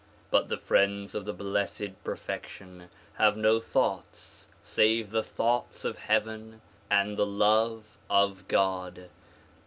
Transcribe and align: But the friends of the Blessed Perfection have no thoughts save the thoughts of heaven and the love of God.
But 0.31 0.49
the 0.49 0.57
friends 0.57 1.13
of 1.13 1.25
the 1.25 1.31
Blessed 1.33 2.03
Perfection 2.03 2.89
have 3.19 3.37
no 3.37 3.59
thoughts 3.59 4.47
save 4.63 5.11
the 5.11 5.21
thoughts 5.21 5.85
of 5.85 5.99
heaven 5.99 6.59
and 6.89 7.17
the 7.17 7.25
love 7.27 7.99
of 8.09 8.47
God. 8.47 9.11